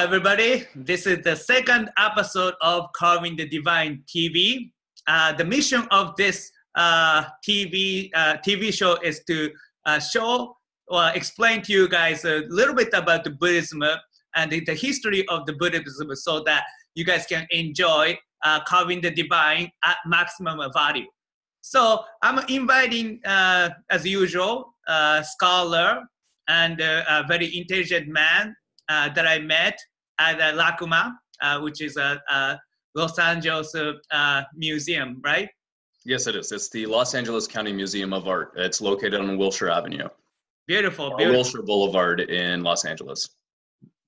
[0.00, 0.66] everybody.
[0.74, 4.72] This is the second episode of Carving the Divine TV.
[5.06, 9.50] Uh, the mission of this uh, TV uh, TV show is to
[9.84, 10.56] uh, show
[10.88, 13.82] or explain to you guys a little bit about the Buddhism
[14.36, 16.64] and the history of the Buddhism, so that
[16.94, 21.06] you guys can enjoy uh, carving the divine at maximum value.
[21.60, 26.04] So I'm inviting, uh, as usual, a scholar
[26.48, 28.56] and a very intelligent man
[28.90, 29.78] uh, that I met
[30.20, 31.12] at uh, LACMA,
[31.42, 32.60] uh, which is a, a
[32.94, 33.74] Los Angeles
[34.54, 35.48] museum, right?
[36.04, 36.52] Yes, it is.
[36.52, 38.52] It's the Los Angeles County Museum of Art.
[38.56, 40.08] It's located on Wilshire Avenue.
[40.66, 41.36] Beautiful, beautiful.
[41.36, 43.28] Wilshire Boulevard in Los Angeles.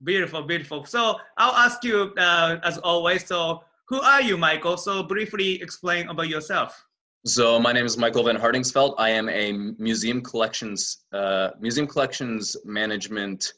[0.05, 0.85] Beautiful, beautiful.
[0.85, 4.77] So I'll ask you, uh, as always, so who are you, Michael?
[4.77, 6.87] So briefly explain about yourself.
[7.24, 8.95] So my name is Michael Van Hardingsveld.
[8.99, 13.52] I am a museum collections uh, museum collections management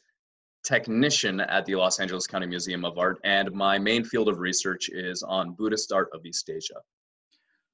[0.65, 4.89] technician at the Los Angeles County Museum of Art, and my main field of research
[4.89, 6.79] is on Buddhist art of East Asia.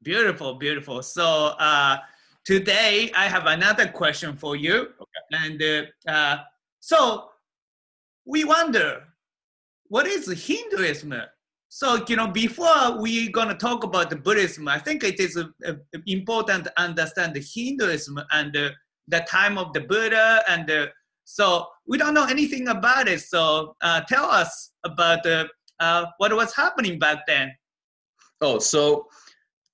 [0.03, 1.01] Beautiful, beautiful.
[1.01, 1.97] So uh,
[2.45, 5.45] today I have another question for you, okay.
[5.45, 6.37] and uh, uh
[6.79, 7.29] so
[8.25, 9.03] we wonder
[9.87, 11.13] what is Hinduism
[11.73, 15.37] so, you know, before we're going to talk about the Buddhism, I think it is
[15.37, 18.71] uh, uh, important to understand the Hinduism and uh,
[19.07, 20.43] the time of the Buddha.
[20.49, 20.87] And uh,
[21.23, 23.19] so we don't know anything about it.
[23.19, 27.51] So uh, tell us about uh, what was happening back then.
[28.39, 29.07] Oh, so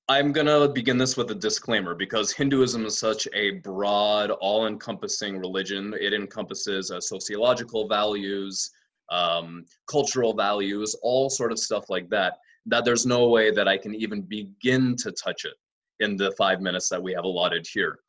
[0.10, 4.66] I'm going to begin this with a disclaimer because Hinduism is such a broad, all
[4.66, 5.94] encompassing religion.
[6.02, 8.68] It encompasses sociological values,
[9.12, 12.34] um, cultural values, all sort of stuff like that,
[12.66, 15.54] that there's no way that I can even begin to touch it
[16.00, 18.00] in the five minutes that we have allotted here.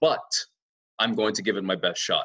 [0.00, 0.18] But
[0.98, 2.24] I'm going to give it my best shot.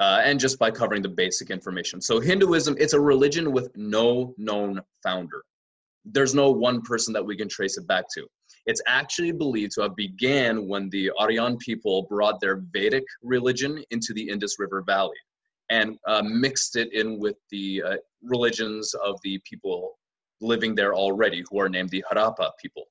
[0.00, 2.00] Uh, and just by covering the basic information.
[2.00, 5.42] So, Hinduism, it's a religion with no known founder.
[6.06, 8.26] There's no one person that we can trace it back to.
[8.64, 14.14] It's actually believed to have began when the Aryan people brought their Vedic religion into
[14.14, 15.18] the Indus River Valley
[15.70, 19.98] and uh, mixed it in with the uh, religions of the people
[20.40, 22.84] living there already, who are named the Harappa people.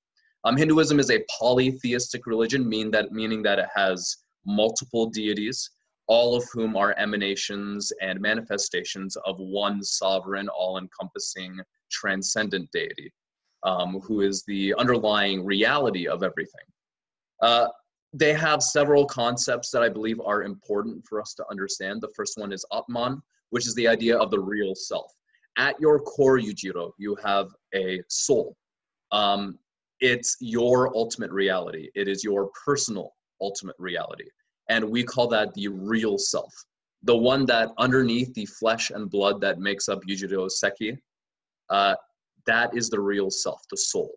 [0.44, 5.70] Um, Hinduism is a polytheistic religion, mean that, meaning that it has multiple deities,
[6.10, 11.56] all of whom are emanations and manifestations of one sovereign, all encompassing,
[11.92, 13.14] transcendent deity,
[13.64, 16.66] um, who is the underlying reality of everything.
[17.44, 17.68] Uh,
[18.12, 22.02] they have several concepts that I believe are important for us to understand.
[22.02, 23.22] The first one is Atman,
[23.52, 25.14] which is the idea of the real self.
[25.58, 28.58] At your core, Yujiro, you have a soul.
[29.12, 29.60] Um,
[30.00, 31.90] it's your ultimate reality.
[31.94, 34.26] It is your personal ultimate reality.
[34.70, 36.54] And we call that the real self.
[37.04, 40.98] The one that underneath the flesh and blood that makes up Yujiro Seki,
[41.70, 41.96] uh,
[42.46, 44.12] that is the real self, the soul.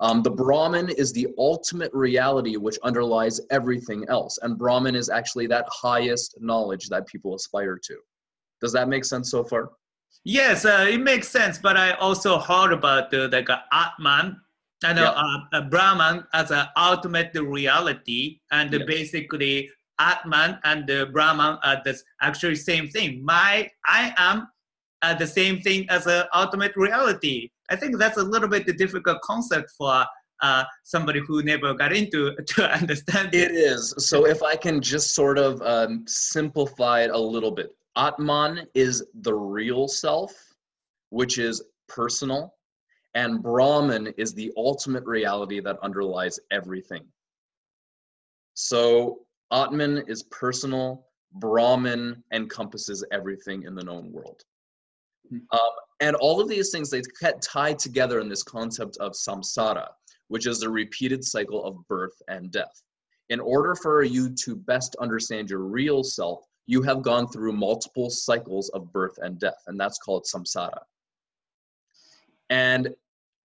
[0.00, 4.38] Um, the Brahman is the ultimate reality which underlies everything else.
[4.42, 7.96] And Brahman is actually that highest knowledge that people aspire to.
[8.60, 9.70] Does that make sense so far?
[10.24, 11.58] Yes, uh, it makes sense.
[11.58, 14.36] But I also heard about the like uh, Atman,
[14.82, 15.36] know yeah.
[15.52, 18.82] uh, Brahman as an ultimate reality, and yes.
[18.86, 23.24] basically Atman and the Brahman are the actually same thing.
[23.24, 24.48] My I am
[25.02, 27.50] uh, the same thing as an ultimate reality.
[27.70, 30.04] I think that's a little bit the difficult concept for
[30.42, 33.50] uh, somebody who never got into to understand it.
[33.50, 33.94] It is.
[33.98, 39.04] So if I can just sort of um, simplify it a little bit, Atman is
[39.22, 40.32] the real self,
[41.10, 42.54] which is personal,
[43.14, 47.04] and Brahman is the ultimate reality that underlies everything.
[48.54, 49.20] So
[49.52, 54.42] Atman is personal, Brahman encompasses everything in the known world.
[55.28, 55.38] Hmm.
[55.52, 55.70] Um,
[56.00, 59.88] and all of these things they get tied together in this concept of samsara,
[60.28, 62.82] which is the repeated cycle of birth and death.
[63.28, 68.10] In order for you to best understand your real self, you have gone through multiple
[68.10, 70.80] cycles of birth and death, and that's called samsara.
[72.50, 72.94] And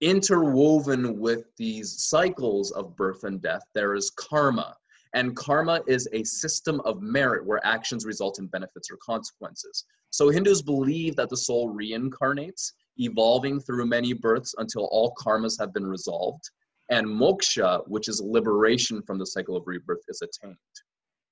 [0.01, 4.75] interwoven with these cycles of birth and death, there is karma,
[5.13, 9.85] and karma is a system of merit where actions result in benefits or consequences.
[10.09, 15.73] So Hindus believe that the soul reincarnates, evolving through many births until all karmas have
[15.73, 16.43] been resolved.
[16.89, 20.57] And moksha, which is liberation from the cycle of rebirth, is attained.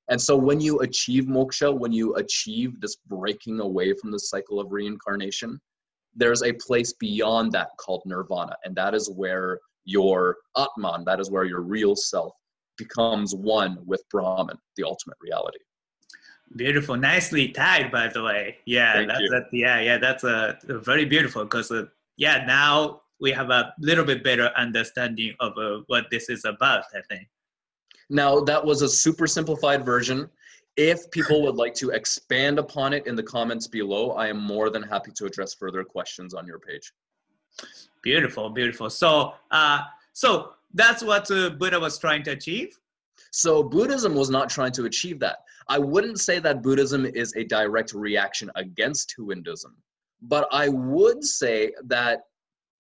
[0.10, 4.60] And so when you achieve moksha, when you achieve this breaking away from the cycle
[4.60, 5.60] of reincarnation,
[6.16, 8.56] there's a place beyond that called nirvana.
[8.64, 12.34] And that is where your Atman, that is where your real self
[12.80, 15.60] becomes one with Brahman, the ultimate reality.
[16.56, 18.58] Beautiful, nicely tied, by the way.
[18.66, 21.86] Yeah, Thank that's a, yeah, yeah, that's a, a very beautiful because uh,
[22.18, 26.86] yeah, now we have a little bit better understanding of uh, what this is about.
[26.96, 27.28] I think.
[28.10, 30.28] Now, that was a super simplified version.
[30.76, 34.72] If people would like to expand upon it in the comments below, I am more
[34.72, 36.92] than happy to address further questions on your page.
[38.02, 38.90] Beautiful, beautiful.
[38.90, 39.82] So, uh,
[40.14, 42.78] so that's what uh, Buddha was trying to achieve.
[43.32, 45.38] So, Buddhism was not trying to achieve that.
[45.68, 49.76] I wouldn't say that Buddhism is a direct reaction against Hinduism,
[50.22, 52.22] but I would say that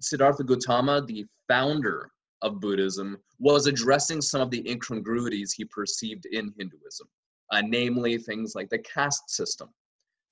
[0.01, 6.53] Siddhartha Gautama, the founder of Buddhism, was addressing some of the incongruities he perceived in
[6.57, 7.07] Hinduism,
[7.51, 9.69] uh, namely things like the caste system.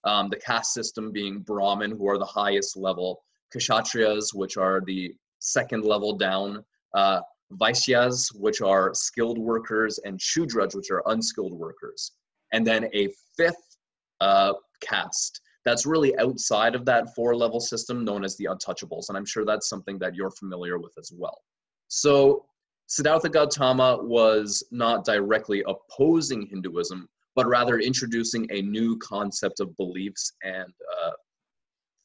[0.03, 3.23] Um, the caste system being Brahmin, who are the highest level,
[3.53, 6.63] Kshatriyas, which are the second level down,
[6.93, 7.21] uh,
[7.53, 12.11] Vaishyas, which are skilled workers, and Shudras, which are unskilled workers.
[12.53, 13.77] And then a fifth
[14.21, 19.09] uh, caste that's really outside of that four level system known as the untouchables.
[19.09, 21.41] And I'm sure that's something that you're familiar with as well.
[21.89, 22.45] So
[22.87, 30.31] Siddhartha Gautama was not directly opposing Hinduism, but rather introducing a new concept of beliefs
[30.41, 30.73] and
[31.03, 31.11] uh,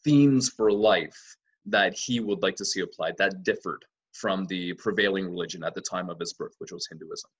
[0.04, 5.26] themes for life that he would like to see applied that differed from the prevailing
[5.30, 7.30] religion at the time of his birth, which was Hinduism.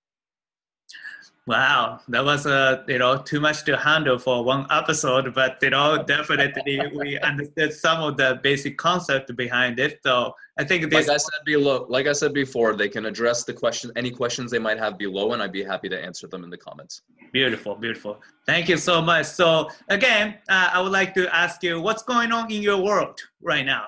[1.45, 5.71] Wow, that was uh, you know too much to handle for one episode, but you
[5.71, 9.99] know definitely we understood some of the basic concept behind it.
[10.05, 11.09] So I think this.
[11.09, 14.53] Like I said below, like I said before, they can address the question, any questions
[14.53, 17.03] they might have below, and I'd be happy to answer them in the comments.
[17.33, 18.21] Beautiful, beautiful.
[18.47, 19.27] Thank you so much.
[19.27, 23.19] So again, uh, I would like to ask you, what's going on in your world
[23.41, 23.87] right now?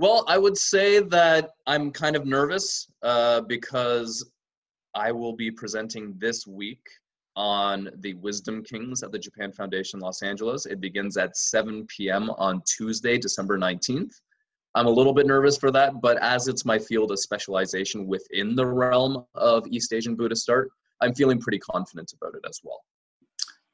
[0.00, 4.32] Well, I would say that I'm kind of nervous uh, because
[4.94, 6.80] I will be presenting this week
[7.36, 10.64] on the Wisdom Kings at the Japan Foundation Los Angeles.
[10.64, 12.30] It begins at 7 p.m.
[12.38, 14.14] on Tuesday, December 19th.
[14.74, 18.56] I'm a little bit nervous for that, but as it's my field of specialization within
[18.56, 20.70] the realm of East Asian Buddhist art,
[21.02, 22.80] I'm feeling pretty confident about it as well.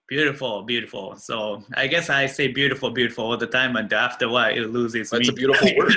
[0.09, 1.17] Beautiful, beautiful.
[1.17, 4.71] So I guess I say beautiful, beautiful all the time, and after a while it
[4.71, 5.95] loses That's a beautiful word.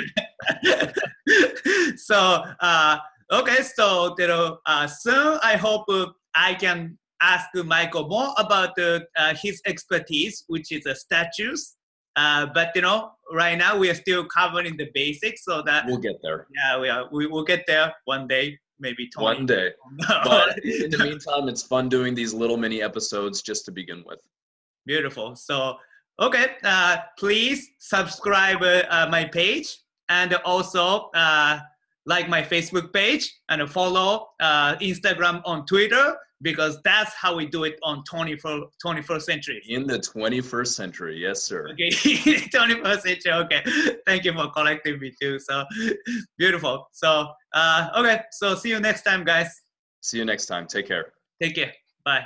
[1.96, 2.98] so uh,
[3.30, 8.76] okay, so you know, uh, soon I hope uh, I can ask Michael more about
[8.78, 11.76] uh, uh, his expertise, which is uh, statues.
[12.16, 15.98] Uh, but you know, right now we are still covering the basics, so that We'll
[15.98, 17.08] get there yeah, we are.
[17.12, 19.38] We will get there one day, maybe 20.
[19.38, 19.70] one day.
[20.24, 24.20] But in the meantime, it's fun doing these little mini episodes just to begin with.
[24.86, 25.36] Beautiful.
[25.36, 25.76] So,
[26.20, 29.78] okay, uh, please subscribe uh, my page
[30.08, 31.60] and also uh,
[32.10, 34.10] like my Facebook page and follow
[34.40, 36.06] uh, Instagram on Twitter
[36.42, 39.62] because that's how we do it on 21st, 21st century.
[39.68, 41.68] In the 21st century, yes, sir.
[41.72, 41.90] Okay,
[42.58, 43.32] 21st century.
[43.44, 43.62] Okay,
[44.06, 45.38] thank you for collecting me too.
[45.38, 45.64] So
[46.36, 46.88] beautiful.
[46.92, 49.48] So uh, okay, so see you next time, guys.
[50.02, 50.66] See you next time.
[50.66, 51.12] Take care.
[51.40, 51.72] Take care.
[52.04, 52.24] Bye.